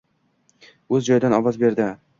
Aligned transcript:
O’z 0.99 1.07
joyidan 1.11 1.39
ovoz 1.41 1.63
berdi: 1.67 1.97